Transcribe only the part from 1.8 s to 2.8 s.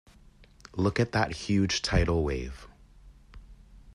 tidal wave.